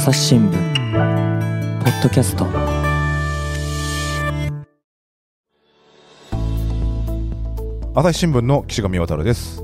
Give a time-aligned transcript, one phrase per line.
[0.00, 0.52] 朝日新聞
[1.84, 2.46] ポッドキャスト。
[7.94, 9.62] 朝日新聞の岸上渡です、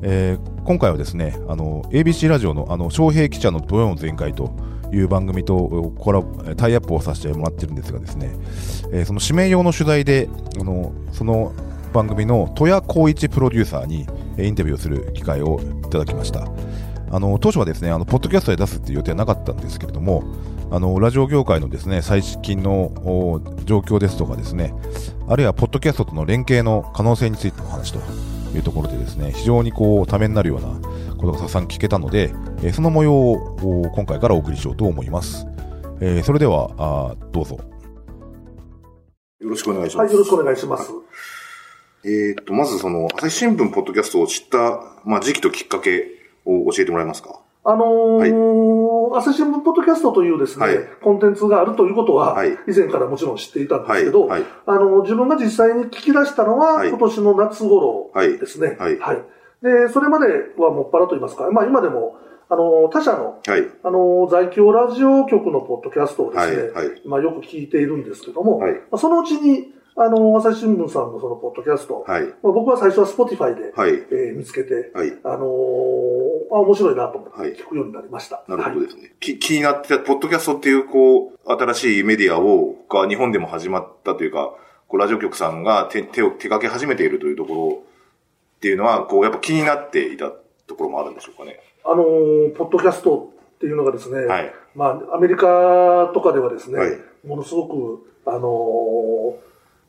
[0.00, 4.56] えー今回はですねあの ABC ラジオのあの昌平記者の土曜の全開と
[4.94, 8.34] いう番組とコラボタイアップをさせてもらってるんですがですね、
[8.92, 11.52] えーその指名用の取材であのその
[11.92, 14.06] 番組の戸谷光一プロデューサーに
[14.38, 16.48] インタビューをする機会をいただきました。
[17.16, 20.22] あの当初はですねあのポッドキャストで出すっていう予定はなかったんですけれども
[20.70, 24.74] あのラジオ業界のですね最近のお状況ですとかですね
[25.26, 28.00] あるいはポッドキャストとの連携の可能性についての話と
[28.54, 30.68] いうところでですね非常にこうためになるような
[31.16, 35.46] ことがたくさん聞けたので、えーその模様をお今回からお送りしようと思います、
[36.02, 37.58] えーそれではあーどうぞ。
[39.40, 40.90] よろしくお願いしはい、よろしくお願いします。
[42.04, 46.15] えーっとまずその朝日新聞ポッドキャストを知った、まあ、時期ときっかけ
[46.46, 47.40] を教えてもらえますか？
[47.64, 50.78] あのー朝日新聞ポッドキャストというですね、はい。
[51.02, 52.50] コンテンツがあるということは、はい。
[52.68, 54.40] 以前からもちろん知っていたんですけど、はい。
[54.42, 54.50] はい。
[54.66, 56.88] あの、自分が実際に聞き出したのは、はい。
[56.88, 58.38] 今年の夏頃はい。
[58.38, 58.76] ですね。
[58.78, 58.98] はい。
[59.62, 60.26] で、それまで
[60.58, 62.16] はもっぱらと言いますか、まあ今でも、
[62.48, 63.64] あの、他社の、はい。
[63.82, 66.88] あの、在京ラジオ局のポッドキャストをですね、はい。
[66.88, 67.02] はい。
[67.06, 68.60] まあよく聞いているんですけども、
[68.98, 72.22] そのうちに、あの、朝日新聞さんのそのポッドキャスト、はい。
[72.42, 73.92] まあ僕は最初は Spotify で、はい。
[73.92, 75.12] えー見つけて、はい。
[75.24, 77.52] あのーあ、面白いなと思ってはい。
[77.54, 78.44] 聞くようになりました。
[78.46, 78.86] なるほどはい。
[78.86, 79.14] ですね。
[79.20, 84.52] き気になってた、ポッドキャストっていう、こう、新しいメディアを、が日本でも始まったというか、
[84.88, 87.82] こう、ラジオ局さんが手手を手掛け始めているというところ
[88.56, 90.30] っていうのは、こう、やっぱ気になっていた
[90.66, 91.58] ところもあるんでしょうかね。
[91.84, 94.52] あのーポッドキャストっていうのがですね、はい。
[94.74, 96.90] まあ、アメリカとかではですね、はい。
[97.26, 99.46] ものすごく、あのー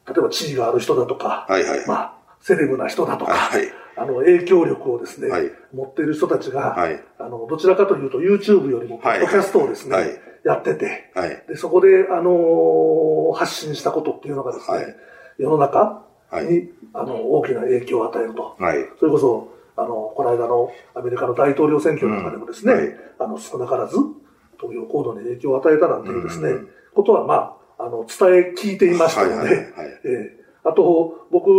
[0.08, 1.80] 例えば地位がある人だとか、はいはい。
[1.80, 3.64] はいまあ、セレブな人だとか、はい。
[3.98, 5.52] あの、影響力をですね、はい。
[5.74, 7.04] 持っている人たちが、はい。
[7.20, 10.10] あの、どちらかというと YouTube よりも、ポッドキャストをですね、はい。
[10.46, 11.44] やってて、はい。
[11.48, 14.96] で、そこで、あのー発信したことっていうのがですね、はい。
[15.38, 16.70] 世の中に、はい。
[16.94, 18.56] あの、大きな影響を与えると。
[18.58, 18.78] はい。
[19.00, 22.80] それこそ、あの、この間のアメリカの大統領選挙なんかでもですね、うん。
[22.80, 22.96] はい。
[23.20, 23.98] あの、少なからず
[24.60, 26.70] 投票行動に影響を与えたなんていうですね、うん。
[26.96, 29.66] ことは、まあ、あの、伝え聞いていましたので、はいはいはい。
[30.04, 30.38] ええ。
[30.64, 31.50] あと、僕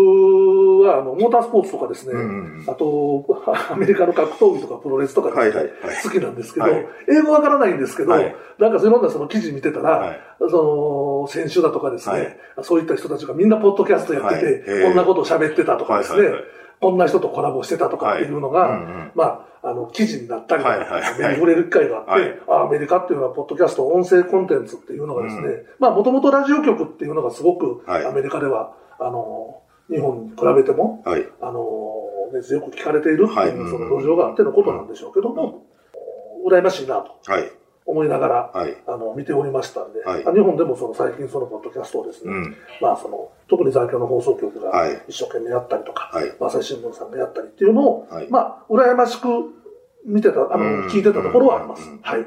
[0.82, 3.24] は、あの、モータースポーツとかですね、うんうんあと、
[3.70, 5.70] アメリカの格闘技とかプロレスとかはいはいはい。
[6.02, 6.86] 好きなんですけど、はい。
[7.08, 8.34] 英語わからないんですけど、はい。
[8.58, 10.20] なんかいろんなその記事見てたら、はい。
[10.50, 12.36] その、選手だとかですね、はい。
[12.62, 16.28] そういった人たちがみんなポッドキャストやってて、こんなことを喋ってたとかですね、
[16.80, 19.12] こんな人とコラボしてたとかっていうのが、はいうんうん。
[19.14, 21.18] まあ、あの、記事になったりとか、はいはいはい。
[21.18, 22.38] 目に触れる機会があって、はい。
[22.48, 28.06] あアメリカっていうのは、ポッドキャスト、音声コンテンツっていうのがですね、うまあ、もともとラジオ局っていうのがすごく、はい。
[28.06, 31.26] アメリカでは、あの、日本に比べても、はい。
[31.40, 31.64] あの、
[32.32, 33.50] 根強く聞かれているってはい。
[33.50, 35.64] いう、その土壌があってのことなんでしょうけども、
[36.46, 37.18] 羨ましいなと。
[37.24, 37.50] はい。
[37.88, 38.76] 思いながら、はい。
[38.86, 42.56] あの、見ておりましたんで、はい日本でもその最近そのポッドキャストをですね、うん。
[42.82, 46.32] まあその、特に在京の放送局がはい一生懸命やったりとか、はい。
[46.40, 49.26] 朝日新聞さんがやったりっていうのを、はいまあ、羨ましく
[50.06, 51.88] 見てた、あの、うん聞いてたところはあります。
[51.88, 52.26] うんはい。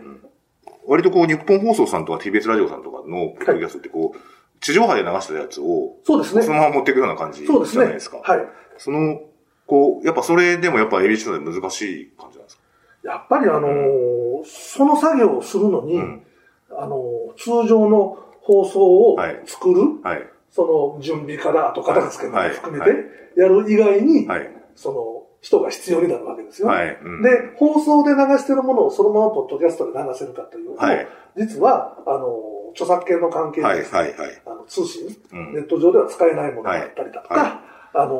[0.88, 7.84] 割とこう、日本放送さんとか TBS ラジオさんとかのポッドキャストってこう、地上波で流したやつを、そうですねそのまま持っていくような感じじそうですね。
[7.84, 8.18] ゃないですか。
[8.24, 8.48] はい。
[8.78, 9.22] その、
[9.68, 12.61] こう、やっぱそれでもやっぱ ABC ので難しい感じなんですか？
[13.04, 16.24] やっぱりあのーその作業をするのに、うん
[16.72, 20.28] あのー通常の放送をはい作る、はい。
[20.50, 23.00] その準備から後片付けまで含めてはい
[23.38, 24.50] やる以外に、はい。
[24.76, 26.68] その人が必要になるわけですよ。
[26.68, 26.98] はい。
[27.02, 31.08] うんで、放送で流してるものをそのままポッドキャストで流せるかというと、はい
[31.38, 32.28] 実は、あの、
[32.72, 33.84] 著作権の関係ではい。
[33.84, 33.86] はい。
[34.18, 34.42] はい。
[34.46, 37.62] あの通信、うんネット上では使えないものがあったりだとか、はいは
[37.94, 38.20] あの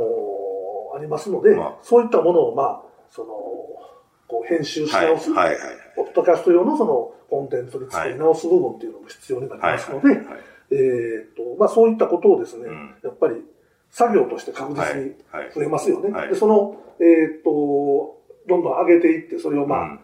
[0.96, 3.28] ありますので、まあそういったものを、まあ、その、
[4.32, 5.06] こう編集しはい。
[5.08, 5.50] 直す、はい。
[5.50, 5.58] はい。
[5.96, 9.74] ポッドキャスト用のそのコンテンツに作り直す部分っていうのも必要になりはい。
[9.74, 10.18] ますので、はい。
[10.72, 13.36] えーっと、まあそういったことをですね、うんやっぱり
[13.92, 15.52] 作業として確実にはい。
[15.54, 16.12] 増えますよね。
[16.12, 20.00] はいで、その、えーっと、どんどん上げていって、それをまあ、うん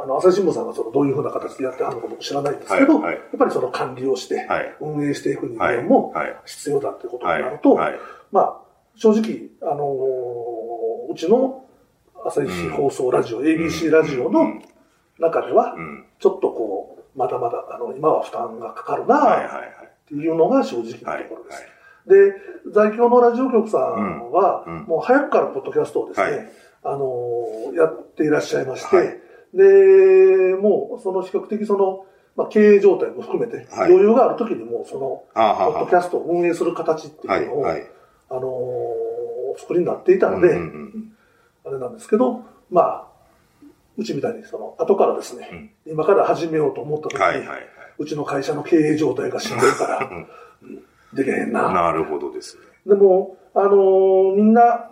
[0.00, 4.74] あの、朝日新聞さんがそのどういうふうな形でやってはるのか僕知らないんですけど、はいはいやっぱりその管理をして、はい。
[4.80, 5.76] 運営していく人はい。
[5.78, 6.36] 間もはい。
[6.44, 7.42] 必要だってことにはい。
[7.42, 7.94] なると、はい。
[8.32, 8.60] まあ、
[8.96, 11.64] 正直、あのーうちの
[12.24, 14.62] 朝日放送ラジオ、ABC ラジオのうん
[15.20, 16.04] 中ではう、ん。
[16.20, 19.46] ちょっとこう、まだまだ、あの、今は負担がかかるな。
[19.46, 19.48] っ
[20.06, 21.24] ていうのが正直なはい。
[21.24, 21.62] ところです。
[22.06, 26.48] で、在京のラジオ局さんは、もう早くからポッドキャストをですね、はい
[26.84, 29.20] あのーやっていらっしゃいまして、はい
[29.52, 32.06] で、もうその比較的その、
[32.36, 37.44] まあ、経営状態も含めて、はい余裕がある時にもうその、あポッドキャストを運営する形ってはいい。
[37.46, 37.82] うのを、はい。
[38.30, 40.54] あのーお作りになっていたので、
[41.68, 43.06] あれなんですけど、まあ、
[43.96, 47.60] うちみたいに、その、後からですね、今から始めようと思った時に、はいはいはい。
[47.98, 50.26] うちの会社の経営状態がしんどいから、うん
[51.14, 51.72] できへんな。
[51.72, 52.62] なるほどですね。
[52.86, 54.90] でも、あのーみんな、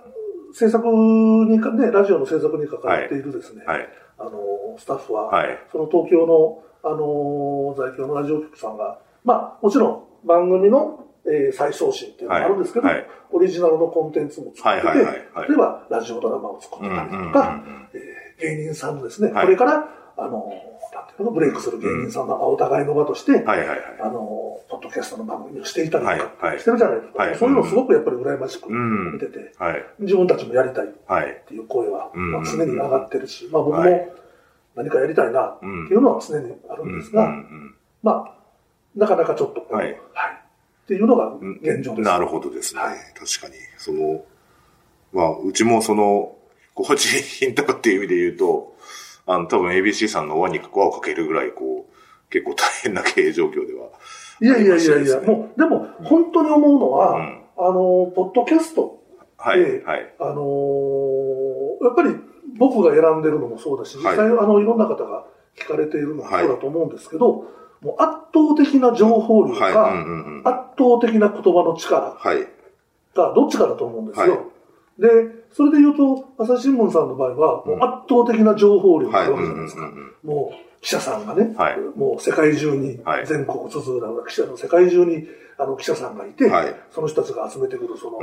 [0.55, 3.89] 制作にか、ね、ラジオの制作に関わっているですね、はい。
[4.19, 5.59] あのースタッフは、はい。
[5.71, 12.97] その東京の、あのー在京のラジオ局さんが、まあ、もちろん番組の、えー再送信っていうのがあるんですけど、はい。
[12.97, 15.49] はいオリジナルのコンテンツも作ってて、はいはいはいはい。
[15.49, 17.61] 例えばラジオドラマを作ってたりとか、
[17.93, 19.89] えー芸人さんのですね、はいこれから、
[20.19, 23.79] あのーなんていうの、ブレイクする芸人さんのお互いの場として、はいはいはい。
[24.01, 27.23] あのーポッドキャストの番組をしていたりとか、はいはいしてるじゃないですか。
[27.23, 29.13] はいそういうのをすごくやっぱり羨ましくうん。
[29.15, 29.85] 見てて、はい。
[30.01, 31.43] 自分たちもやりたいっはい。
[31.49, 34.13] ていう声は、うんまあ、常に上がってるし、まあ僕もはい。
[34.77, 37.31] 何かやりたいなっていうのは常にあるんですが、うん。
[37.31, 38.35] うんまあ、
[38.95, 39.99] なかなかちょっとこう、はい
[40.87, 42.01] っていうのがうん現状です。
[42.03, 42.81] なるほどですね。
[42.81, 43.55] はい確かに。
[43.77, 44.25] その、
[45.13, 46.37] まあ、うちもその、
[46.75, 47.09] ご自
[47.45, 48.77] 身とかっていう意味で言うと、
[49.27, 53.89] あの、多分 ABC さんの輪に輪をかけるぐらい、こう、結構大変な経営状況では。
[54.41, 59.03] いやいやいやいや、もう、でも、本当に思うのは、うんあの、ポッドキャスト、
[59.39, 60.15] はい、ええはい。
[60.21, 62.15] あのーやっぱり
[62.59, 67.45] 僕が選んでるのもそうだし、実際、はいあの、いろんな方が聞かれているのもそうだと思うんですけど、
[67.81, 70.49] もう圧倒的な情報量はい、か、うんうんうん。
[70.49, 72.47] 圧倒的な言葉の力はい、
[73.15, 74.31] がどっちかだと思うんですよ。
[74.31, 74.41] はい
[74.99, 75.09] で、
[75.53, 79.83] それで言うと、朝日新聞さんの場合は、もう圧倒的な情報量があはい、るうんうんわけじゃないですか。
[79.83, 80.13] うん。
[80.25, 85.27] もう記者さんがね、はいもう世界中にはい、全国津々浦々記者の世界中に
[85.59, 88.21] あの記者さんがいて、はいその人たちが集めてくるその。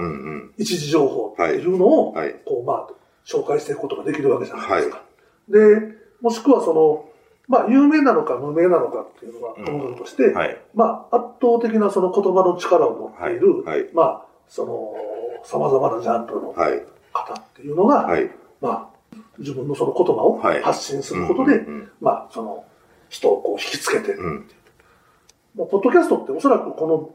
[0.58, 2.34] 一時情報っていうのを、はい。
[2.44, 2.88] こうまあ、
[3.24, 5.04] 紹介していくことができるわけじゃないですか。
[5.50, 5.60] で、
[6.22, 7.06] もしくはその、
[7.48, 10.58] まあ、有名なのか無名なのかっていうのは、うんともかくとして、はい。
[10.74, 14.94] まあ、圧倒的なその言葉の力を持っている、はいはいまあ、その、
[15.44, 16.84] 様々なジャンルのはい。
[17.12, 18.30] 方っていうのが、はい。
[18.62, 22.66] まあ、自分のその言葉をはい発信することで、うんうんうんまあ、その、
[23.10, 24.50] 人をこう引きつけて、うん。
[25.56, 27.10] まあ、ポッドキャストっておそらくこの、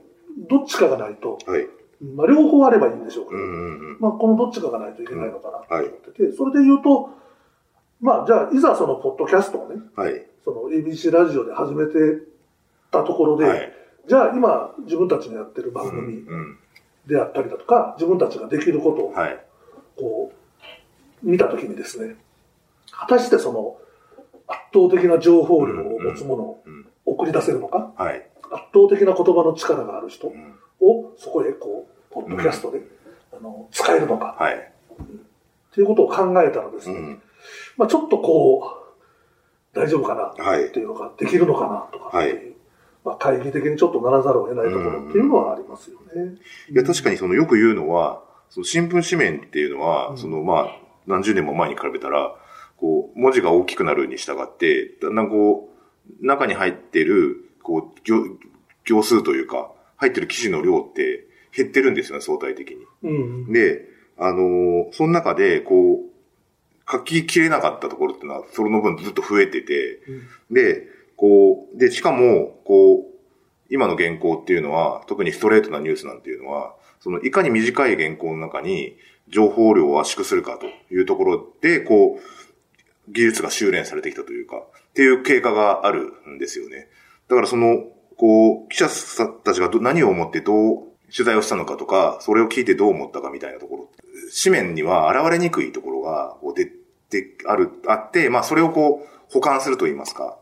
[0.49, 1.67] どっちかがないと、はい。
[2.15, 3.97] まあ、両方あればいいんでしょうけど、うんうんうん。
[3.99, 7.11] まあ、このどっちかがないといけないのかなとはい思ってて、それで言うと、
[8.01, 10.25] まあ、じゃあ、いざそのポッドキャストをね、はい。
[10.45, 12.23] その ABC ラジオで始めて
[12.91, 13.73] たところで、はい。
[14.09, 16.59] じゃあ今、自分たちのやってる番うん組うん。
[17.07, 19.39] であったりだとか、自分たちができることをはい。
[19.99, 22.17] こう、見たときにですね、
[22.91, 23.77] 果たしてその、
[24.47, 26.87] 圧倒的な情報量を持つものをうん。
[27.05, 28.27] 送り出せるのか、はい。
[28.51, 32.81] 圧倒的な言葉の力がある人うんをそこへこう、ポッドキャストで、
[33.33, 34.55] あの使えるのか、はい。
[34.55, 34.61] っ
[35.75, 37.23] ていうことを考えたらですね、うん。
[37.77, 38.63] まあちょっとこ
[39.75, 42.35] う、大丈夫かなはいっていうのができるのかなとかはい
[43.05, 46.37] まあ会議的にちょっとならざるを得ないところっていうのはありますよね。
[46.71, 50.67] いや、確かにそのよく言うのは、その新聞紙面っていうのは、うんそのまあ、
[51.07, 52.35] 何十年も前に比べたら、
[52.77, 55.69] こう、文字が大きくなるに従って、だんだんこ
[56.21, 58.39] う、中に入ってる、こう、行、
[58.85, 62.87] 行数というか、入ってる記事の量って減ってるんですよね、相対的に。
[63.03, 63.13] う
[63.49, 63.53] ん。
[63.53, 63.87] で、
[64.17, 66.08] あのーその中で、こう、
[66.91, 70.01] 書ききれなかったところっていうのは、その分ずっと増えてて、
[70.51, 70.87] で、
[71.17, 73.05] こう、で、しかも、こう、
[73.71, 78.97] 今の原稿っていうのは、特にストレートなニュースなんていうのは、その、いかに短い原稿の中に、
[79.29, 86.89] 情報量を圧縮するかというところで、こう、技術が修練されてきたというか、っていう経過があるんですよね。
[87.29, 87.85] だからその、
[88.17, 93.89] こう、記者さんたちがど何を思ってどう取材をしたのかとか、それを聞いてどう思ったかみたいなところ、
[94.43, 96.71] 紙面には現れにくいところが、出
[97.09, 100.39] て、ある、あって、まあ、それをこう、保管すると言いますか、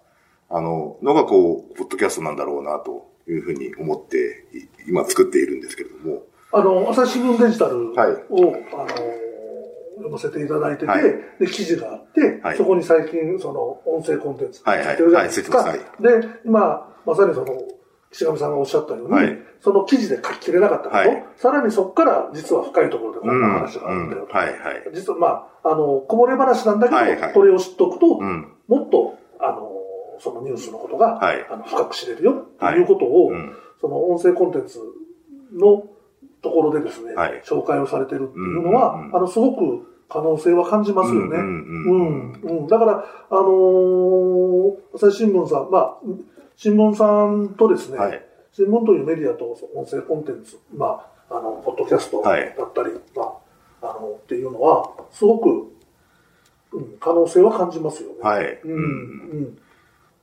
[0.48, 6.22] あの、のがこう、ポッドキャストなんだろうな、というふうに思って、い今作っているんですけれども。
[6.52, 8.08] あの、朝日新聞デジタルを、はい。
[8.08, 8.88] あの、
[9.96, 11.02] 読ませていただいてて、はい。
[11.40, 12.56] で、記事があって、はい。
[12.56, 14.86] そこに最近、その、音声コンテンツはいはい。
[14.86, 15.58] やってるじゃないですか。
[15.58, 15.78] はい。
[15.78, 17.46] で、今、まさにその、
[18.10, 19.38] 岸上さんがおっしゃったように、はい。
[19.60, 21.26] その記事で書ききれなかったこと、はい。
[21.36, 24.34] さらにそこから実は深いところでこんな話があるんだよと。
[24.34, 24.84] はいはい。
[24.94, 27.32] 実はまあ、あの、こぼれ話なんだけど、はいはい。
[27.34, 28.52] これを知っておくと、うん。
[28.68, 29.70] もっと、あの、
[30.18, 31.46] そのニュースのことが、はい。
[31.50, 33.52] あの深く知れるよっていうことを、うん。
[33.80, 34.80] その音声コンテンツ
[35.52, 35.84] の
[36.42, 37.42] ところでですね、はい。
[37.44, 39.16] 紹介をされてるっていうのは、うんうんうん。
[39.16, 41.36] あの、すごく可能性は感じますよね。
[41.36, 42.40] うんうん。
[42.42, 42.66] うんうん。
[42.68, 45.98] だから、あのー朝日新聞さん、まあ、
[46.56, 48.22] 新聞さんとですね、はい。
[48.52, 49.44] 新聞というメディアと
[49.74, 53.22] 音声コンテンツ、まあ、あの、ポッドキャストだはいったり、ま
[53.82, 55.72] あ、あの、っていうのは、すごく、
[56.72, 58.16] うん、可能性は感じますよね。
[58.22, 58.58] はい。
[58.64, 59.58] うん、うん。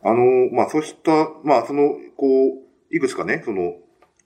[0.01, 3.75] あの、まあ、そうした、まあ、その、こう、いくつかね、その、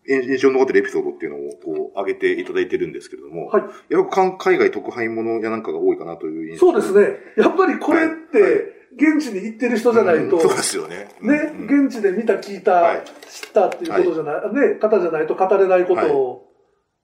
[0.08, 3.64] 印印象に残ってるエピソードっていうのを、こう、挙げていただいてるんですけれども、はい。
[3.90, 7.18] やっぱ海外特派員ものやなんかが多いかなという印象そうですね。
[7.36, 11.10] やっぱりこれって、って、現地に行ってる人じゃないと、そうですよね。
[11.22, 13.04] ね、うん現地で見た、聞いた、はい。
[13.30, 14.32] 知ったっていうことじゃな
[14.64, 16.46] い、ね、方じゃないと語れないこと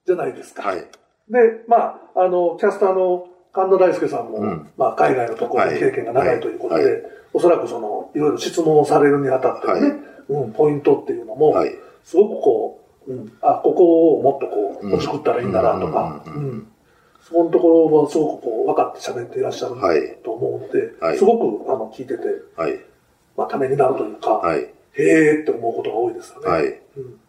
[0.05, 0.63] じゃないですか。
[0.63, 0.79] はい。
[0.79, 0.87] で、
[1.67, 4.69] まあ、あの、キャスターの神田大輔さんも、うん。
[4.77, 6.93] まあ、海外のところの経験が長いということで、はい。
[6.93, 9.99] はおそらくその、いろいろ質問をされるにあたってのね、はい。
[10.29, 11.71] うん、ポイントっていうのも、はい。
[12.03, 14.91] すごくこう、うん、あ、ここをもっとこう、うん。
[14.91, 16.49] ほじくったらいいんだなとか、うんうんうん。
[16.49, 16.67] うん
[17.23, 22.23] そこのところもすごくこう、分かって喋っていらっしゃるはいと思うので、はいすごく、あの、聞いてて、
[22.55, 22.79] はい。
[23.37, 24.59] まあ、ためになるというか、はい。
[24.59, 26.47] へーって思うことが多いですよね。
[26.47, 26.65] はい。
[26.97, 27.19] うん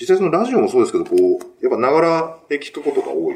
[0.00, 3.34] 実際そのラジオもそうですけど、こう、やっぱながらで聞くことが多い。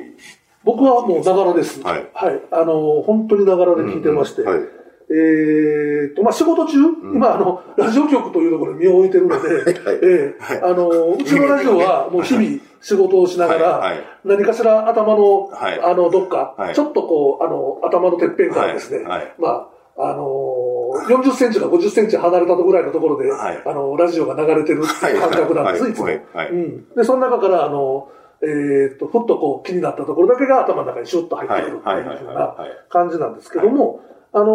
[0.64, 1.82] 僕はもうながらです。
[1.82, 2.10] はい
[2.50, 4.42] あの、本当にながらで聞いてまして。
[4.42, 4.68] うんうんはい。
[5.10, 7.14] えーと、まあ、仕事中、ん。
[7.14, 9.48] 今、あの、ラジオ局というところに身を置いてるので、
[9.84, 12.46] はいええあの、うちのラジオはもう日々
[12.80, 14.04] 仕事をしながら、はいはい。
[14.24, 15.80] 何かしら頭の、はい。
[15.82, 16.74] あの、どっか、はい。
[16.74, 19.04] ちょっとこう、あの、頭のてっぺんからですね、
[19.38, 23.62] まあ、あの40センチか50センチ離れたとぐらいのところで、はい。
[23.64, 25.94] あの、ラジオが流れてるっていう感覚なんです、はいい。
[25.94, 26.06] つも。
[26.06, 26.94] うん。
[26.96, 28.08] で、その中から、あの、
[28.42, 32.70] えーっと、ふっとこう気になったところだけが頭の中にシュッと入ってくるっていうふうなはい。
[32.88, 34.00] 感じなんですけども、
[34.34, 34.46] あの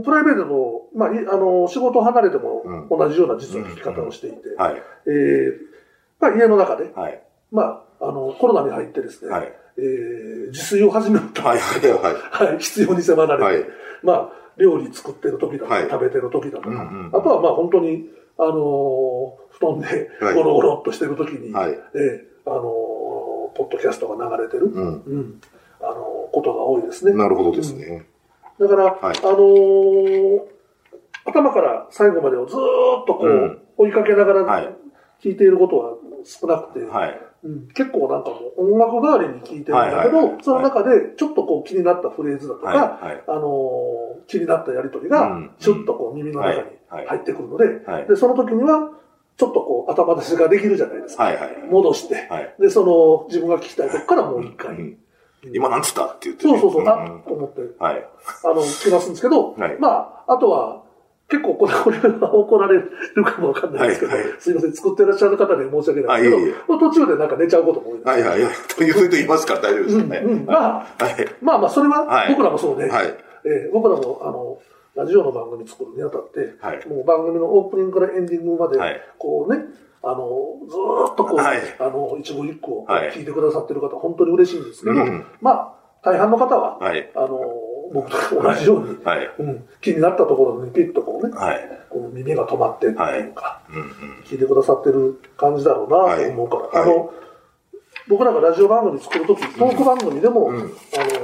[0.00, 4.82] ープライベートの、まあ、いあのー仕事を離れてもうん同じような実の聞き方をしていて、はい。
[5.06, 5.52] えー
[6.20, 7.22] まあ、家の中で、はい。
[7.50, 9.52] まあ、あの、コロナに入ってですね、はい。
[9.78, 11.58] えー自炊を始めると、はい。
[11.58, 11.90] はい。
[11.92, 12.50] はい。
[12.50, 13.66] はい、必要に迫られて、はい
[14.02, 25.02] まあ、料理作ってる時だとか、はい食べてる時だとか、うんうんあとはまあ本当に、あのー布団ではいゴロゴロっとしてる時に、はいえーあのーポッドキャストが流れてる、うん。
[25.02, 25.40] うん
[25.80, 27.12] あのーことが多いですね。
[27.12, 28.06] なるほどですね。
[28.60, 30.40] だから、はいあのー
[31.24, 34.68] 頭から最後までをずーっとこう、うん追いかけながらはい
[35.22, 37.20] 聞いていることは少なくて、はい。
[37.44, 42.78] うん結構なんかもう音楽代わりに聞いてるんだけど、はいはいはいその中でちょっとこう気になったフレーズだとか、はい。
[42.78, 43.22] はい。
[43.28, 48.90] あのー気になったやりとりがうん、ちょっとこう耳の中にはい入ってくるので、はいで、その時には、
[49.38, 51.24] ちょっとこう頭出しができるじゃないですか。
[51.24, 51.36] はい。
[51.36, 51.56] はい。
[51.70, 52.54] 戻して、はい。
[52.58, 54.74] で、その自分が聞きたいとこからもう一回。
[54.74, 54.98] うん
[55.52, 56.58] 今なんつったって言ってね。
[56.58, 58.08] そうそうそう、んあと思って、はい。
[58.44, 60.82] あの、聞き出すんですけど、はいまあ、あとは、
[61.28, 68.08] 結構これ、これは怒られるかもわかんないですけど、はいはいすいません、作ってらっしゃる方で申し訳ないですけど、あいえいえまあ途中でなんか寝ちゃうことも多いです。
[68.08, 68.22] はい。
[68.22, 68.42] はい。
[68.42, 68.54] はい。
[68.76, 70.12] というふうに言いますから大丈夫ですうん。
[70.12, 71.28] うんまあ、はい。
[71.42, 73.06] まあまあ、それははい僕らもそうで、はい。
[73.44, 74.58] えー僕らも、あの、
[74.96, 79.64] ラジオの番組作るにあたって、はいもう番組のオープニングからエンディングまで、はいこうね、
[80.02, 80.16] あの、
[80.68, 87.10] ずーっとこう、はいあの、一語一句をはい聞いてくださってる方、本当に嬉しいんですけど、うんまあ、大半の方は、はい。
[87.14, 87.28] あの、
[87.92, 89.30] 僕と同じように、はい。
[89.38, 91.60] うん、気になったところにピッとこうね、はい。
[91.90, 93.88] こう耳が止まってっていうか、うんうん。
[94.26, 97.12] 聞いてくださってる感じだろうなと思うから、はいあの、
[98.08, 100.70] 僕らがラジオ番組作るとき、トーク番組でも、うんあの、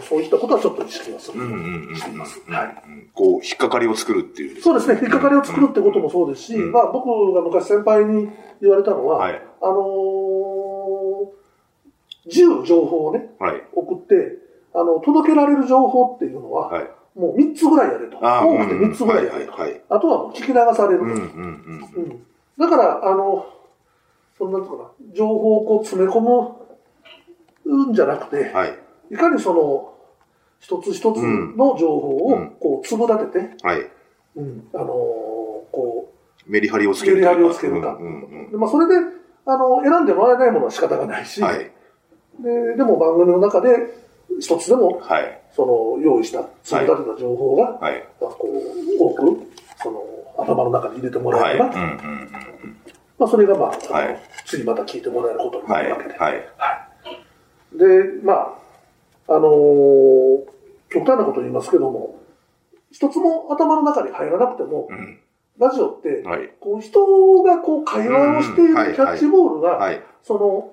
[0.02, 1.40] そういったことはちょっと意識はする。
[1.40, 2.42] うんうんいます。
[2.46, 2.82] うんはい。
[3.14, 4.60] こう、引っかかりを作るっていう。
[4.60, 8.28] そうですね、引っかかりを作るってこともそうですし、うんまあ僕が昔先輩に
[8.60, 13.62] 言われたのは、はいあのー、10情報をね、はい。
[13.72, 14.38] 送って、
[14.74, 16.90] あの、届けられる情報っていうのは、はい。
[17.14, 18.18] もう3つぐらいやれと。
[18.18, 19.52] 多くて3つぐらいやれと。
[19.52, 19.70] はい。
[19.70, 19.80] はい。
[19.88, 21.04] あとはもう聞き流されると。
[21.04, 21.18] うんうん
[21.96, 22.02] うん。
[22.02, 22.26] うん
[22.56, 23.46] だから、あの、
[24.38, 26.54] そんなんていうかな、情報をこう詰め込む
[27.90, 28.78] んじゃなくて、はい。
[29.10, 29.90] いかにその、
[30.60, 33.90] 一つ一つの情報をうんこう粒立てて、はい。
[34.36, 34.88] うんあのー
[35.72, 36.10] こ
[36.46, 38.94] メリハリをつけるメリハリをつけるかうんうんう、でまあ、それで、
[39.46, 41.46] あの、選んでもらえないものは仕方がないし、うん。
[41.46, 41.58] はい。
[42.40, 43.70] ででも番組の中で
[44.40, 45.40] 一つでも、はい。
[45.52, 48.04] その、用意した、粒立てた情報が、はい。
[48.18, 48.28] こ
[49.00, 49.42] う、多く、
[49.82, 50.02] その、
[50.36, 51.54] 頭の中に入れてもらはい。
[51.54, 52.30] えれば、うんうん
[53.18, 55.70] まあ、それがまあ、はい次また聞いてもらえることにうん。
[55.72, 55.84] はい。
[55.84, 56.18] なるわけで。
[56.18, 56.48] はい。
[57.74, 57.84] で、
[58.22, 58.58] ま
[59.28, 60.54] あ、あのー
[60.90, 62.20] 極端なこと言いますけども、
[62.92, 65.18] 一つも頭の中に入らなくても、うん。
[65.58, 66.50] ラジオって、はい。
[66.60, 70.00] こう人がこう会話をしているキャッチボールが、はい。
[70.22, 70.70] その、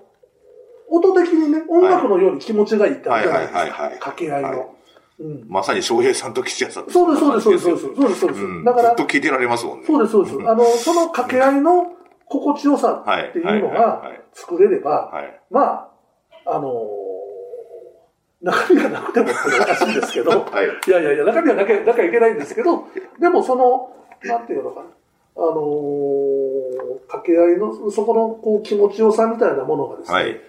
[0.90, 3.90] 音的にね、音楽のように気持ちがいいってあるじゃないですか。
[3.90, 4.76] 掛け合いはいの。
[5.20, 9.86] うんまさに翔平さんと吉谷さんとそうです、そうです、そうです、そうです、そうです、そうだからずっと、聞いてられますもんね。
[9.86, 10.38] そうです、そうです。
[10.50, 11.94] あの、その掛け合いの
[12.26, 13.30] 心地よさはい。
[13.30, 15.42] っていうのがい作れれば、はい。
[15.52, 15.91] まあ、
[16.52, 17.12] あのー
[18.44, 20.66] 中身がなくてもおかしいんですけど、 はい。
[20.88, 22.86] いやいやいや、中身はなきゃなきゃいけないんですけど、
[23.20, 24.88] でもその、なんていうのかな、
[25.38, 30.42] あのー掛け合いの、そこのこう気持ちよさみたいなものがですね、はい。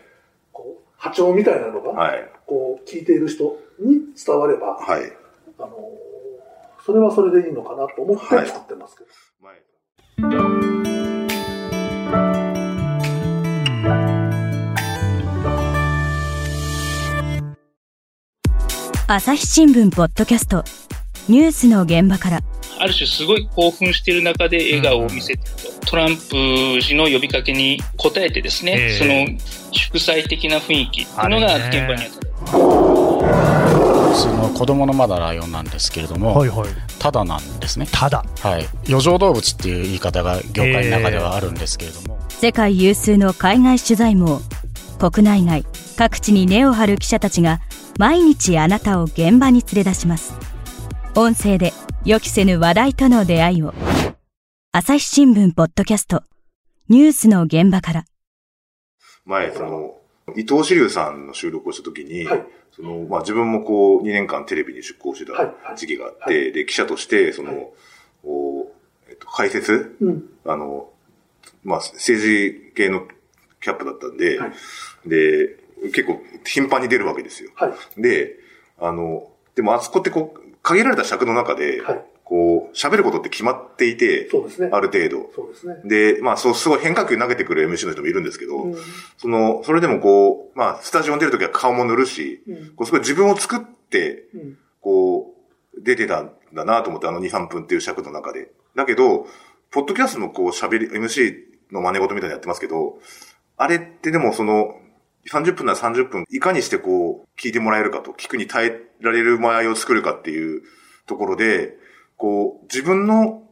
[0.53, 2.31] こう波長みたいなのが、はい。
[2.47, 5.13] こう聞いている人に伝われば、はい。
[5.59, 5.73] あのー
[6.85, 9.11] それはそれでいいのかなと思ってはい作ってますけど。
[9.41, 10.82] 前
[19.09, 20.65] 朝日新聞ポッドキャスト
[21.29, 22.41] ニュースの現場から
[22.79, 29.39] ある種すごい興奮している中で笑顔を見せてると、トランプ氏の呼びかけに応えてですね、ええその
[29.73, 32.23] 祝祭的な雰囲気っていうのが現場にあった。
[34.15, 36.69] その子供のまだライオンなんですけれども、はいはい。
[36.99, 37.87] ただなんですね。
[37.91, 38.25] ただ。
[38.41, 38.67] はい。
[38.89, 44.41] 余剰動物っていう言い方が業界の中ではあるんですけれども、世界有数の海外取材網
[44.99, 45.65] 国内外
[45.97, 47.61] 各地に根を張る記者たちが
[47.99, 50.35] 毎日あなたを現場に連れ出します。
[51.15, 51.73] 音声で
[52.05, 53.75] 予期せぬ話題との出会いを。
[54.73, 56.23] 朝日新聞ポッドキャスト。
[56.89, 58.05] ニュースの現場から。
[59.27, 59.99] 前、その、
[60.37, 62.47] 伊藤志龍さんの収録をしたときに、はい。
[62.75, 65.55] その、まあ、自分もこう、2年間テレビに出向してはい。
[65.67, 67.69] た時期があって、で、記者として、その、はい。
[68.23, 68.73] こ
[69.07, 70.25] うえっと、解説、うん。
[70.47, 70.89] あの、
[71.63, 73.07] まあ、政治系の
[73.61, 75.09] キャップだったんで、はい。
[75.09, 77.51] で、結構頻繁に出るわけですよ。
[77.55, 78.03] はい。
[78.03, 78.37] で、
[78.79, 84.71] あの、でもあそこってこう、限られた尺の中で、はいこう、喋ることって決まっていて、そうですね。
[84.73, 85.31] ある程度。
[85.35, 85.83] そうですね。
[85.85, 88.77] で、まあ、そう、すごい変化球投げてくる MC の人もいるんですけど、うん
[89.19, 95.35] その、それでもこう、まあ、スタジオに出るときは顔も塗るし、うんこうすごい自分を作って、うんこ
[95.77, 98.51] う、出てたんだなと思って、あの2、3分っていう尺の中で。
[98.77, 99.27] だけど、
[99.71, 101.35] ポッドキャストのこう喋り、MC
[101.71, 102.99] の真似事みたいなのやってますけど、
[103.59, 104.75] あれってでもその、
[105.31, 110.63] 30分なら30分、いかにしてこう、聞いてもらえるかと、聞くに耐えられる間合いを作るかっていう
[111.07, 111.77] ところで、
[112.17, 113.43] こう、自分の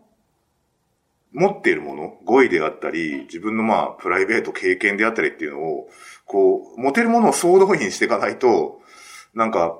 [1.33, 5.89] 持っているもの、語彙であったり、自分のまあ、プライベート経験であったりっていうのを、
[6.27, 8.81] こう、持てるものを総動員していかないと、
[9.35, 9.79] なんか、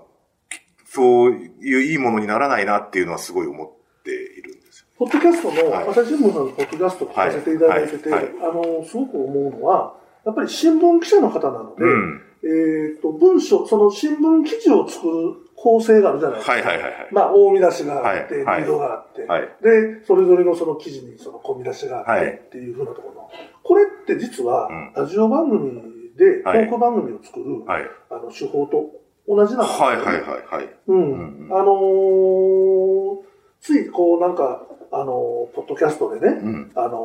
[0.87, 4.87] そういういいものにならないなっていうのはすごい思っているんですよ。
[4.99, 5.85] ポッドキャストはい。
[5.85, 8.25] の、朝日新聞さんのポッドキャスト聞かせていただいてて、はい。
[8.25, 8.32] はい。
[8.42, 12.22] あの、すごく思うのは、やっぱり新聞記者の方なので、うん。
[12.42, 16.52] えっ、と、文章、その新聞記事を作る構成があるじゃないですか。
[16.52, 17.08] はいはいはいはい。
[17.12, 23.30] まあ、大見出しがあって、はいはいリードがあって、はいで、それぞれのその記事にその込み出しがあって、はいっていうふうなところの。
[23.62, 25.82] これって実はうん、ラジオ番組
[26.16, 27.82] で、トはいーク番組を作る、はい。
[28.10, 28.90] あの、手法と
[29.28, 30.68] 同じなんですよ、はいはいはいはい。
[30.88, 31.49] うん。
[31.49, 33.21] うんあのー
[33.60, 36.73] ついこうなんか、あのーポッドキャストでね、うん。
[36.75, 36.97] あの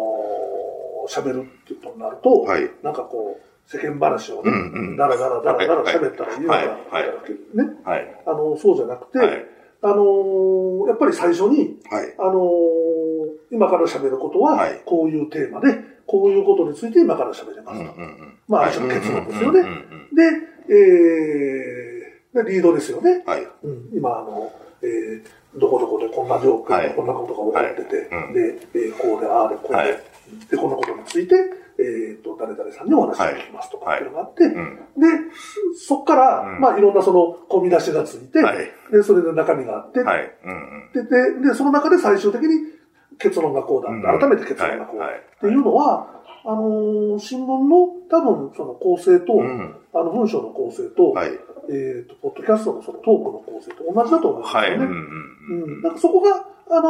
[0.71, 0.74] ー
[1.07, 2.69] 喋るっていうことになると、はい。
[2.83, 8.15] なんかこう、世間話をね、だらだらだらだらはい喋ったらいいのかな、はいはいね、はい。
[8.25, 9.45] あのそうじゃなくて、はい。
[9.81, 12.13] あのーやっぱり最初に、はい。
[12.19, 12.95] あのー
[13.51, 17.91] 今から喋ることははい、こういうテーマで、こういうことについて今から喋りますと。
[17.91, 18.37] うんうんうん。
[18.47, 19.67] まあはい一種の結論ですよねで、
[20.69, 23.23] えー、でリードですよね。
[23.25, 23.47] はい。
[23.63, 24.51] うん、今あの、
[24.83, 30.03] えー、どこどこでこんな状況、はいこんなことが起こってて、はいうんで、えーこうで、ああで、こうで、はい
[30.49, 31.35] で、こんなことについて、
[31.77, 34.75] えー、と、誰々さんにお話を聞きますとかっていうのがあって、うん。
[34.97, 35.07] で、
[35.87, 40.31] そっから、うんまあ、いろんなその、込み出しがついて、はいで、それで中身があって、はい。
[40.45, 41.07] うんうん。
[41.09, 42.75] でで、で、その中で最終的に
[43.17, 49.75] 結論がこうだ、うん改めて結論がこうっていうのは、あのー新聞の多分その構成と、うん。
[49.93, 51.31] あの文章の構成と、はい。
[51.67, 54.79] えっ、と、ポッドキャストのそのトークの構成と同じだと思うんですよはい。
[54.79, 54.85] ね。
[54.85, 56.89] うんうんからそこが、あの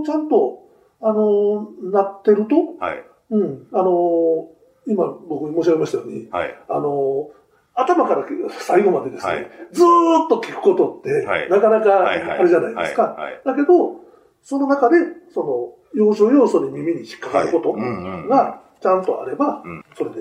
[0.00, 0.62] ーちゃんと、
[1.02, 3.04] あのーなってると、はい。
[3.30, 4.46] うん、あのー
[4.84, 6.58] 今僕申し上げましたように、はい。
[6.68, 7.42] あのー
[7.74, 9.50] 頭から最後までですね、はい。
[9.72, 11.48] ずーっと聞くことって、はい。
[11.48, 12.06] なかなか。
[12.06, 13.16] あれじゃないですか。
[13.44, 14.02] だけど、
[14.42, 14.96] その中で、
[15.32, 15.42] そ
[15.94, 20.16] の、要所要素に耳に引っかかることがちゃんとあればうん、それで、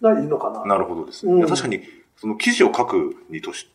[0.00, 0.64] がいいのかな。
[0.64, 1.46] なるほどですね。
[1.46, 1.82] 確かに、
[2.16, 3.70] その記事を書くにとし、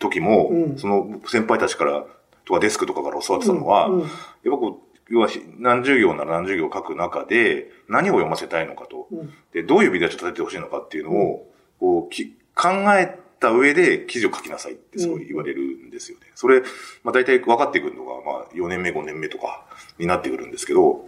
[0.00, 0.78] 時も、うん。
[0.78, 2.04] その先輩たちから、
[2.44, 3.94] とかデスクとかから教わってたのは、うん。
[3.94, 4.00] うん。
[4.02, 4.10] やっ
[4.44, 9.32] ぱこう、要は何十行なら何十行書く中で、何を読ませたいのかと、うん。
[9.52, 16.26] で、どういうビデオを立ててほしいのかっていうのを、こうき考えた上で記事を書きなさいってすごい言われるんですよね。
[16.34, 16.62] それ、
[17.02, 19.66] まあ大体分かってくるのが、まあ4年目、5年目とか
[19.98, 21.06] になってくるんですけど、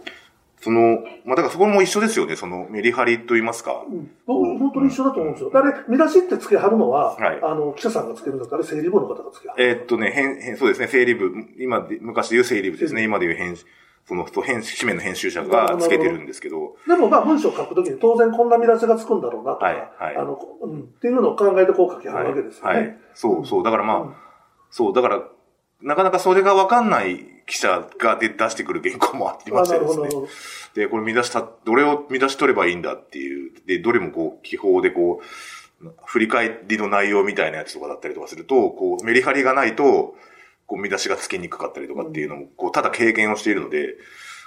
[0.61, 3.83] その、まあだからそこも一緒ですよね、そのメリハリと言いますか。
[3.89, 4.11] うん。
[4.25, 5.51] 僕、本当に一緒だと思うんですよ。
[5.53, 7.39] あれ、見出しってつけはるのは、はい。
[7.41, 9.63] あの、記者さんがつけるんだったら、整理部の方がつけはる。
[9.63, 13.55] えーっとね、編、編、そうですね、整理部、今で、昔で言う整理部ですね、今で言う編、
[14.07, 22.79] その、編、紙面の編集者がつけてるんですけど、でも、まあ、文章を書くときに当然こんな見出しがつくんだろうなとか、はいはいあの、うん、っていうのを考えてこう書きはるわけですよね。
[22.79, 22.97] はい。
[23.13, 23.63] そう、そう。
[23.63, 24.15] だからまあ、うん
[24.69, 25.23] そう、だから、
[25.81, 30.09] なかなかそれがわかんない記者がで出してくる原稿もありまあしてですね。
[30.75, 40.15] で、これ見出した、どれを見出し取ればいいんだっていう、で、どれもこう、記法でこう、振り返りの内容みたいなやつとかだったりとかすると、こう、メリハリがないと、
[40.67, 43.95] こう、見出しがつけにくかったりとかっていうのも、こう、ただ経験をしているので、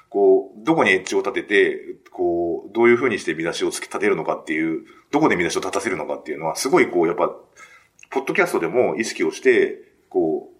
[0.08, 1.80] こう、どこにエッジを立てて、
[2.10, 7.34] こう、どういうふうにして見出しをつけ立てるのかっていう、どこで見出しを立たせるのかっていうのは、すごいこう、やっぱ、
[8.10, 10.52] ポッドキャストでも意識をして、こ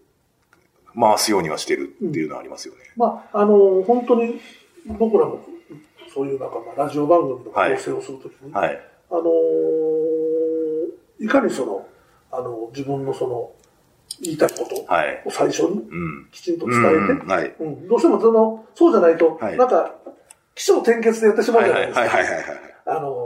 [0.95, 2.81] う、回すようにはしてるっていうのはありますよね。
[2.97, 4.41] まあ、あの、本当に
[4.87, 5.45] 僕らも
[6.13, 8.81] そういうなんか、まあ、ラジオ番組の構成をするときに、はい。
[9.11, 9.23] あの
[11.21, 11.87] いかにその、
[12.33, 13.53] あの、自分のその、
[14.23, 14.93] 言いたいこと？
[14.93, 15.23] はい。
[15.25, 15.69] を最初に？
[15.69, 16.29] うん。
[16.31, 19.57] きちんとう伝えて、どうしてもその、そうじゃないと、はい。
[19.57, 19.95] なんか、
[20.55, 22.03] 気象転結でやってしまうじゃないですか。
[22.87, 23.17] あの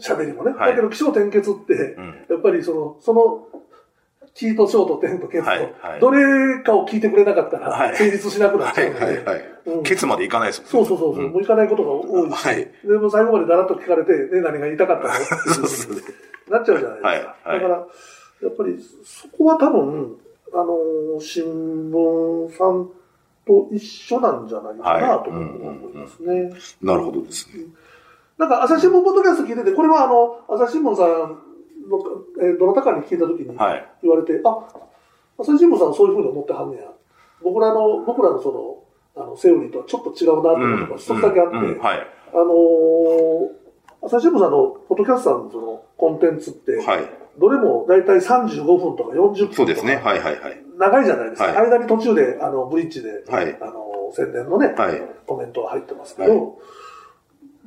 [0.00, 0.52] 喋りもね。
[0.52, 0.70] はい。
[0.70, 2.26] だけど、気象転結って、うん。
[2.28, 3.46] やっぱりその、その、
[4.34, 5.50] キーとショーと点とケツと、
[6.00, 7.96] どれかを聞いてくれなかったら、はい。
[7.96, 8.74] 成立しなくなっはい。
[8.74, 9.82] ちゃうので。
[9.84, 11.32] ケツまでいかないですもんそうそうそうそう、ん。
[11.32, 12.56] もういかないことが多いし、はい。
[12.84, 15.14] でも最後までだらっと聞かれて、ね、何が言いたかったの？
[16.50, 17.36] なっちゃうじゃないですか。
[17.52, 17.86] だから、
[18.42, 20.16] やっぱりそこは多分、
[20.52, 21.44] あのー新
[21.92, 22.88] 聞さん
[23.46, 26.50] と一緒なんじゃないかなと思いますね。
[26.82, 27.64] なるほどですね。
[28.38, 31.38] なんか、朝日新聞ポッドキャスト聞いてて、これはあの、朝日新聞さん
[31.88, 31.98] の、
[32.40, 33.86] えーどなたかに聞いたときにはい。
[34.02, 34.58] 言われて、あ、
[35.38, 36.84] 朝日新聞さんはそういうふうに思ってはんねや。
[37.42, 38.50] 僕らの、僕らのそ
[39.16, 42.06] の、あの、セオリーとはちょっと違うなと思うところが一つだけあって、うんうんはい。
[42.32, 43.62] あのー
[44.04, 47.21] 朝日新聞さんのポッドキャストさんのそのコンテンツって、はい。
[47.38, 49.96] どれも大体35分とか40分とか、そうですね。
[49.96, 50.62] はいはいはい。
[50.78, 51.48] 長いじゃないですか。
[51.48, 55.02] はい間に途中で、あの、ブリッジで、はいあの、宣伝のね、はい。
[55.26, 56.52] コメントが入ってますけど、は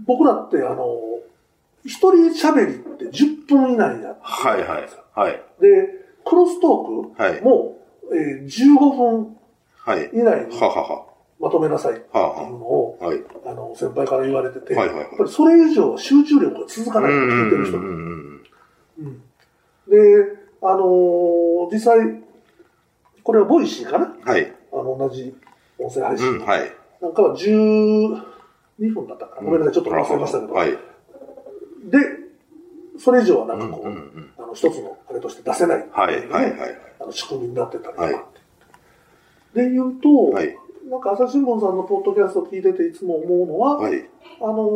[0.05, 0.85] 僕らって、あの、
[1.85, 4.89] 一人喋りって10分以内やってはいはい。
[5.13, 5.31] はい。
[5.61, 5.87] で、
[6.25, 7.77] クロストーはいクも、
[8.11, 9.37] えー15分
[9.77, 10.09] はい。
[10.13, 11.05] 以内にははは。
[11.39, 13.07] まとめなさいっていうはのを、は。
[13.09, 13.23] はい。
[13.45, 17.83] あの、先輩から言われてて、はいはいはいやっぱりそれ以上集中力が続かない、うん聞いてる人に。
[17.83, 18.41] うんうん
[18.99, 19.21] うん
[19.87, 19.97] で、
[20.61, 22.21] あのー実際、
[23.23, 24.05] これは Voicy かな？
[24.05, 24.21] うん。
[24.21, 24.53] はい。
[24.71, 25.35] あの、同じ
[25.79, 26.27] 音声配信。
[26.29, 26.45] うん。
[26.45, 26.71] はい。
[27.01, 28.15] なんかは12
[28.93, 29.45] 分だったかな？
[29.45, 30.53] ごめんなさい、ちょっと忘れましたけど。
[30.53, 30.71] はい。
[30.71, 30.77] で、
[32.97, 36.27] それ以上はなんかこう、うんうんうんあの、一つのあれとして出せない、はい。
[36.27, 36.51] はい。
[36.51, 36.77] はい。
[36.99, 38.03] あの仕組みになってたりとか。
[38.03, 38.15] はい
[39.55, 40.53] で言うと、はい。
[40.91, 44.05] なんか朝日新聞さんのポッドキャストを聞いてていつも思うのは、はい。
[44.41, 44.75] あの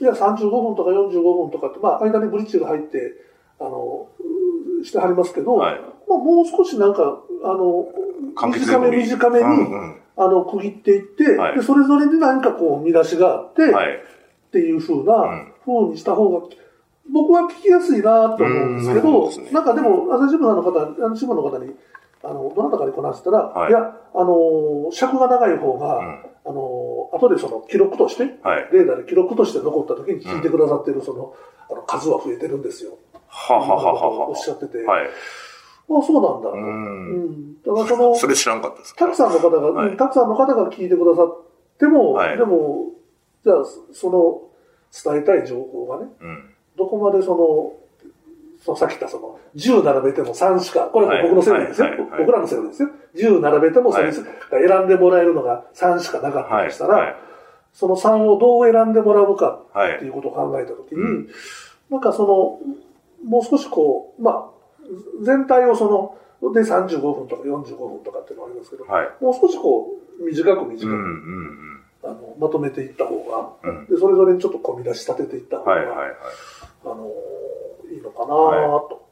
[0.00, 3.12] いや、35分とか45分とかって、まあ、間にブリッジが入って、
[3.60, 5.80] あのーしてはりますけど、はい。
[6.08, 7.88] まあ、もう少しなんか、あの、
[8.34, 13.96] 短め短めに、うんうんあの、区切っていって、はいで、それぞれに何かこう、見出しがあって、はい。
[13.96, 16.46] っていう風うなん風にした方が、
[17.12, 21.74] 僕は聞きやすいなと思うんですけど、ですねなんかでも、朝日新聞の方、新聞の方に、
[22.22, 28.68] あの、どなたかにこなしたら、はいい、や、あの、尺が長い方が、うんあの、後でその記録として、はい。
[28.72, 31.34] レーダーで記録として残った時に聞いてくださってるその、
[31.68, 32.96] あの数は増えてるんですよ。
[33.36, 34.28] ははははは。
[34.30, 35.06] おっしゃってて、はい。
[35.06, 35.10] あ
[36.02, 36.52] そうなんだと。
[36.52, 36.56] う。
[36.56, 37.62] うんん。
[37.62, 38.96] だからその、それ知らんかったです。
[38.96, 41.38] たくさんの方が、はいうんたくさんの方が聞いてくださっ
[41.78, 42.92] ても、はいでも、
[43.44, 43.56] じゃあ、
[43.92, 44.42] その、
[45.12, 46.54] 伝えたい情報がね、うん。
[46.76, 47.72] どこまでその、
[48.64, 51.88] そのさっき言ったその、10並べても3しか、これは僕のセオリーですよ。
[51.88, 52.88] はいはいはい僕らのセオリーですよ。
[53.14, 56.68] 10並べてもそれしか選んでもらえるのが3しかなかったはい。
[56.68, 57.16] としたら、はい。
[57.72, 61.28] その3をどう選んでもらうかはいっていうことを考えたときに、うん
[61.88, 62.58] なんかその、
[63.24, 64.50] もう少しこう、まあ、
[65.22, 69.08] 全体をその、で35分とか45分とかっていうのがありますけど、はい。
[69.20, 69.88] もう少しこ
[70.20, 71.66] う、短く短く、うんうん
[72.04, 73.78] あのまとめていった方が、うん。
[73.78, 73.86] うん。
[73.86, 76.08] で、それぞれにちょっと込み出し立てていった方が、はいはいはい。
[76.84, 77.10] あの
[77.92, 79.06] いいのかなと、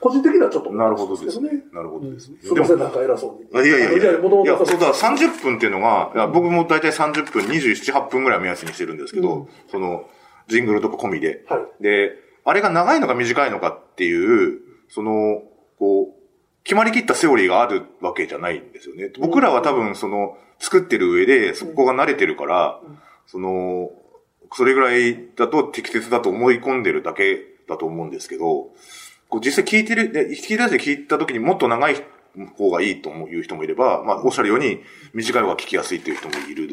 [0.00, 1.50] 個人的にはちょっと思ないるまほどですね。
[1.72, 2.38] なるほうんどですね。
[2.42, 3.48] すみません、なんか偉そうに。
[3.54, 4.18] あいやいやいや。
[4.18, 10.06] もともいや、とそうだ、30分っていうのが、いや僕も大体30分、27、8分ぐらいを目安にしてるんですけど、うんその、
[10.48, 11.44] ジングルとか込みで。
[11.48, 11.82] はい。
[11.82, 15.42] で、あれが長いのか短いのかっていう、その、
[15.78, 19.10] こう、決まりきったセオリーがあるわけじゃないんですよね。
[19.18, 22.98] 僕らは多分、その、作ってる上で、そこが慣れてるから、うん
[23.30, 23.92] その、
[24.52, 28.70] それぐらいだと適切だと思い込んでるだけだと思うんですけど、
[29.28, 32.04] こう実際聞いてる、で聞き出して聞いた時にもっと長い
[32.56, 34.80] 方がいいという人もいれば、まあ、おっしゃるように
[35.14, 36.68] 短い方が聞きやすいという人もいる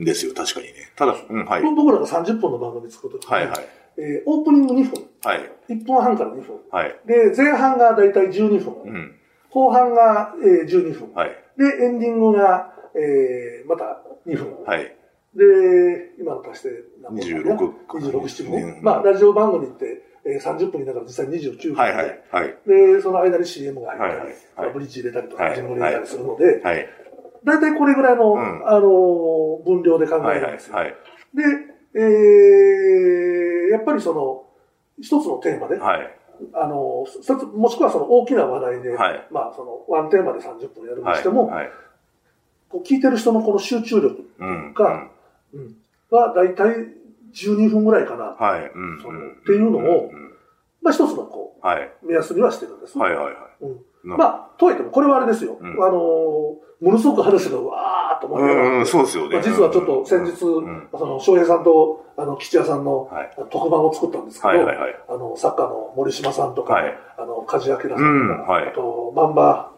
[0.00, 0.92] んですよ、確かにね。
[0.96, 1.62] ただ、うん、はい。
[1.62, 3.68] 僕らが30分の番組作るときに、はいはい。
[3.98, 5.50] えーオープニング2分、はい。
[5.68, 6.60] 1分半から2分。
[6.70, 6.94] はい。
[7.06, 9.14] で、前半がだいたい12分、うん。
[9.50, 11.30] 後半が、えー12分、はい。
[11.56, 14.64] で、エンディングが、えーまた2分。
[14.64, 14.96] はい。
[15.34, 16.68] で、今の足して
[17.02, 18.62] 何分かな26 26、7分。
[18.62, 22.22] うんまあ、ラジオ番組って、えー30分にながら実際29分で、はいはい。
[22.32, 22.56] はい。
[22.66, 24.28] で、その間に CM が入ったり、はいはい
[24.66, 26.88] はいブリッジ入れたりとか、はいジングル入れたりするので、はい。
[27.44, 30.36] 大体これぐらいの、うんあの、分量で考はい。
[30.36, 30.68] はいえるんです。
[30.70, 30.76] よ。
[30.76, 30.94] はい。
[31.34, 31.42] で、
[31.96, 34.44] えー、やっぱりその、
[35.00, 36.14] 一つのテーマで、はい。
[36.52, 37.06] あの、
[37.54, 41.16] もしくはその大きな話題で、はいまあその、ワンテーマで30分やるにはい。
[41.16, 41.70] しても、はい。
[42.68, 44.74] こう聞いてる人のこの集中力うん。
[44.74, 45.08] が
[45.54, 45.76] うん
[46.10, 46.88] は大体
[47.34, 48.24] 12分ぐらいかな。
[48.38, 48.70] はい。
[48.74, 49.00] うん。
[49.02, 50.10] そのっていうのをん
[50.82, 51.90] まあ一つのこはい。
[52.02, 52.98] う、目安にはしてるんです。
[52.98, 53.34] はいはいはい。
[53.62, 55.58] うんなまあ、とはいっても、これはあれですよ。
[55.60, 55.72] うん。
[55.82, 59.34] あのーものすごく話がわーっと盛り上がって、うんうん、そうですよね。
[59.36, 63.30] まあ、実はちょっと先日、んその、翔平さんと、あの、吉谷さんの、はい。
[63.50, 64.96] 特番を作ったんですけど、はいはいはい。
[65.08, 66.94] あの、作家の森島さんとか、はい。
[67.16, 68.68] あの、梶明さんとか、うんはい。
[68.68, 69.70] あと、バンバ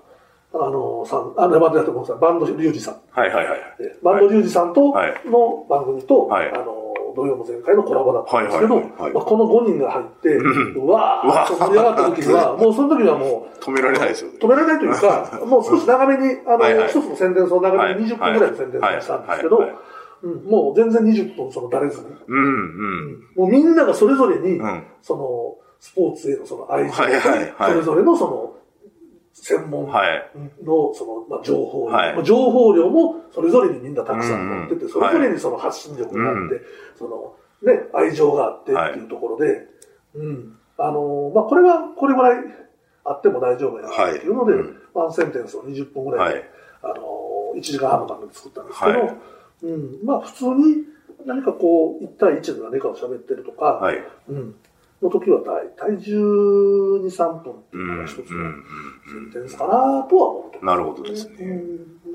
[0.54, 2.96] あの、さん、あの、バンドやってごめんなさい、バンドリュウジさん。
[3.12, 3.58] はいはいはい。
[3.80, 5.14] えバンドリュウジさんとはい。
[5.26, 6.50] の番組と、はい。
[6.50, 6.87] あの、
[7.18, 14.38] 土曜の前回のコラボだったんですけど、この5人が入って、ううわーっと盛り上がった時には、 もうその時にはもう、止められないですよね。
[14.40, 16.88] 止められないというか、 もう少し長めに、あの、はいはい。
[16.88, 19.58] 一つの宣伝その長めに20分ぐらいの宣伝をしたんですけど
[20.20, 23.26] うんもう全然20分そのだれずに、うんうん。
[23.36, 24.82] もうみんながそれぞれに、うん。
[25.02, 27.72] その、スポーツへのその愛情と、はいはいはい。
[27.72, 28.54] それぞれのその、
[29.42, 30.30] 専門はい。
[30.64, 36.66] のその、まあ、情報、はいまあ情報量もそれぞれにみんなたくさん持ってて、うんうんそれぞれにその発信力があって、う
[36.98, 37.04] そ
[37.62, 39.66] の、ね、愛情があってっていうところで、
[40.14, 40.58] うん。
[40.78, 42.44] あのーまあ、これはこれぐらい
[43.04, 46.50] あっても大丈夫やなっていうので、はいうんワンセンテンスを20分ぐらいで、はい
[46.82, 49.16] あのー、1時間半の番組作ったんですけど、はい
[49.62, 50.04] うん。
[50.04, 50.84] まあ、普通に
[51.26, 54.02] 何かこう、1対1で何かを喋ってるとか、はい。
[54.28, 54.54] うん。
[55.02, 57.88] の時は大体12、3分っていううん。
[57.88, 58.64] のが一つのうん。
[59.30, 61.36] センテンスかなとは思ってなるほどですね。
[61.40, 61.44] う
[62.10, 62.12] ん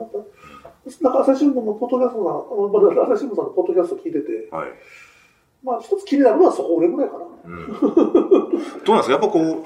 [1.02, 4.70] なんか、朝日新聞のポッドキャストが、あの朝日新聞さんのポッドキャスト聞いてて、はい。
[5.64, 7.26] まあ一つ気になるのはそこぐらいかな。
[7.46, 7.68] う ん
[8.84, 9.12] どうなんですか？
[9.14, 9.64] やっぱこう、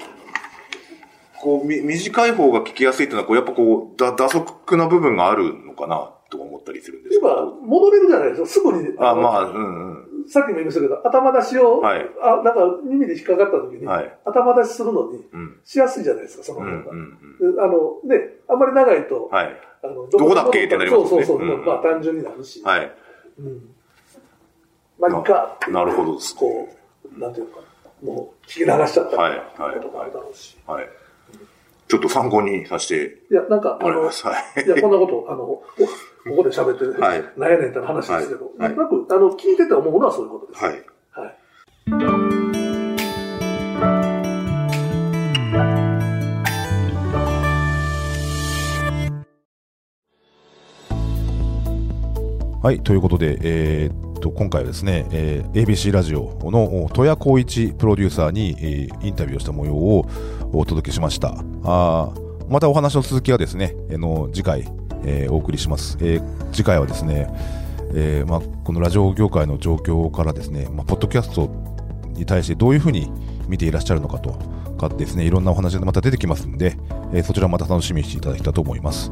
[1.40, 8.94] こう、み、短い方が聞きやすいっていうのは、こう、やっぱこう、だ、打足な部分があるのかな、とか思ったりするんですけ今ど。、戻れるじゃないですか、すぐに。
[8.98, 10.07] あ、のまあ、うんうん。
[10.30, 15.60] さっきも言いましたけど、頭出しを、はいあ、なんか耳で引っかかった時に、はい頭出しするのに、うん。
[15.64, 16.92] しやすいじゃないですか、そのうん方が。
[16.92, 17.10] うん
[17.54, 19.30] であの、ね、あんまり長いと、うん。
[19.30, 19.56] はい。
[19.82, 20.66] あのどこだっけ？
[20.66, 22.62] ってなりますねそうそうそう、うんまあ単純になるし。
[22.62, 22.92] はい。
[23.38, 23.74] うん。
[24.98, 26.68] まあ、いいかっていうなるほどですねこ
[27.16, 27.60] う、なんていうのか
[28.02, 30.58] な、もう聞き流しちゃったりはいはいこともあるだろうし。
[30.66, 30.88] はい。
[31.88, 34.02] ちょっと参考にさせていや、なんか、あの。
[34.02, 34.10] は
[34.58, 34.66] い。
[34.66, 35.62] いや、こんなこと、あの、お
[36.28, 40.64] ここで喋って、はいなんやねんって話ですけど、はいなんとなく、あの、聞いてて思うのはそういうことです。
[40.64, 40.74] はい。
[41.12, 41.38] はい。
[52.60, 60.04] はい、ということで、えーっと、今回はですね、えー ABC ラジオの戸谷光一プロデューサーに、えーインタビューをした模様を
[60.52, 61.28] お届けしました。
[61.64, 64.64] あーまたお話の続きはですね、あの次回、
[65.08, 65.96] えーお送りします。
[66.00, 67.28] えー次回はですね、
[67.94, 71.48] えーまあ、このラジオ業界の状況からですね、まあ、ポッドキャスト
[72.14, 73.10] に対してどういうふうに
[73.48, 74.32] 見ていらっしゃるのかと
[74.78, 76.76] かですね、いろんなお話がまた出てきますんで、
[77.12, 79.10] えーそちらまた楽しみにしていただきたいと思います。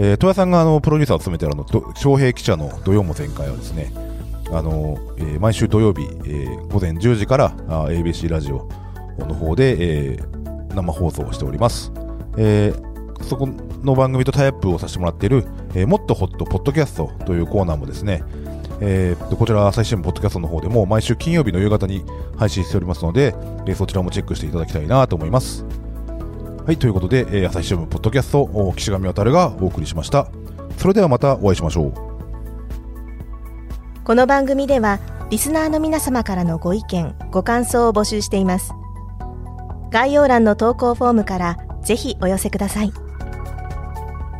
[0.00, 3.92] えー、戸谷さんがあのプロデューサーを務めているあの翔平記者の土曜も前回はですね、
[4.52, 8.68] あのえー毎週土曜日、えー午前10時からあ ABC ラジオ
[9.18, 9.76] の方で、
[10.12, 10.38] えー
[10.74, 11.92] 生放送をしております。
[12.36, 12.88] えー
[13.24, 13.48] そこ
[13.82, 18.22] の番組とタイアップをさせてもらっている、えーもっとホットポッドキャストというコーナーもですね、
[18.80, 22.04] えーとこちら朝日新聞ポッドキャストの方でも毎週金曜日の夕方に
[22.36, 23.34] 配信しておりますので、
[23.66, 25.64] えーそちらもチェックしていただきたいなと思います。
[26.66, 30.28] はい、ということで、えー朝日新聞ポッドキャスト、お岸上渡がお送りしました。
[30.76, 32.08] それではまたお会いしましょう。
[34.08, 38.72] この番組ではリスナーの皆様からのご意見ご感想を募集しています
[39.90, 42.92] 概要欄の投稿フォームからぜひお寄せください